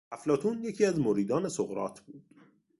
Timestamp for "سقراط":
1.49-1.99